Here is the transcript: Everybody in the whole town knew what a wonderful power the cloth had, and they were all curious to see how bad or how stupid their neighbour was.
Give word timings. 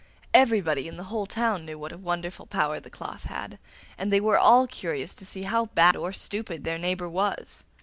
Everybody 0.33 0.87
in 0.87 0.97
the 0.97 1.03
whole 1.13 1.27
town 1.27 1.63
knew 1.63 1.77
what 1.77 1.91
a 1.91 1.97
wonderful 1.99 2.47
power 2.47 2.79
the 2.79 2.89
cloth 2.89 3.25
had, 3.25 3.59
and 3.99 4.11
they 4.11 4.19
were 4.19 4.39
all 4.39 4.65
curious 4.65 5.13
to 5.13 5.25
see 5.27 5.43
how 5.43 5.65
bad 5.67 5.95
or 5.95 6.07
how 6.09 6.17
stupid 6.17 6.63
their 6.63 6.79
neighbour 6.79 7.07
was. 7.07 7.63